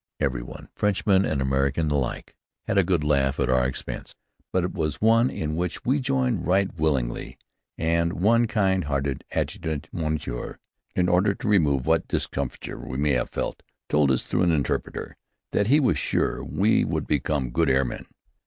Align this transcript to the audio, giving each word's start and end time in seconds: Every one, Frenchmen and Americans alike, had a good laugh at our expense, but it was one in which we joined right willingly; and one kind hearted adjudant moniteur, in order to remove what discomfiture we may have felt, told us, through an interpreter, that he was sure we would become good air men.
Every 0.19 0.41
one, 0.41 0.67
Frenchmen 0.73 1.25
and 1.25 1.43
Americans 1.43 1.91
alike, 1.91 2.33
had 2.65 2.75
a 2.75 2.83
good 2.83 3.03
laugh 3.03 3.39
at 3.39 3.51
our 3.51 3.67
expense, 3.67 4.15
but 4.51 4.63
it 4.63 4.73
was 4.73 4.99
one 4.99 5.29
in 5.29 5.55
which 5.55 5.85
we 5.85 5.99
joined 5.99 6.47
right 6.47 6.73
willingly; 6.75 7.37
and 7.77 8.13
one 8.13 8.47
kind 8.47 8.85
hearted 8.85 9.23
adjudant 9.31 9.89
moniteur, 9.93 10.57
in 10.95 11.07
order 11.07 11.35
to 11.35 11.47
remove 11.47 11.85
what 11.85 12.07
discomfiture 12.07 12.79
we 12.79 12.97
may 12.97 13.11
have 13.11 13.29
felt, 13.29 13.61
told 13.89 14.09
us, 14.09 14.25
through 14.25 14.41
an 14.41 14.51
interpreter, 14.51 15.17
that 15.51 15.67
he 15.67 15.79
was 15.79 15.99
sure 15.99 16.43
we 16.43 16.83
would 16.83 17.05
become 17.05 17.51
good 17.51 17.69
air 17.69 17.85
men. 17.85 18.07